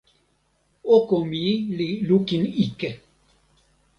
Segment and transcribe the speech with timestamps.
[0.95, 1.41] oko mi
[1.77, 2.89] li lukin ike.